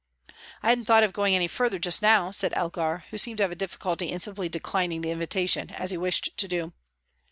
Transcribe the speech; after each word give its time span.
"I 0.63 0.69
hadn't 0.69 0.85
thought 0.85 1.03
of 1.03 1.13
going 1.13 1.35
any 1.35 1.47
further 1.47 1.77
just 1.77 2.01
now," 2.01 2.31
said 2.31 2.53
Elgar, 2.55 3.03
who 3.11 3.19
seemed 3.19 3.37
to 3.37 3.43
have 3.43 3.51
a 3.51 3.55
difficulty 3.55 4.09
in 4.09 4.19
simply 4.19 4.49
declining 4.49 5.01
the 5.01 5.11
invitation, 5.11 5.69
as 5.69 5.91
he 5.91 5.97
wished 5.97 6.35
to 6.37 6.47
do. 6.47 6.73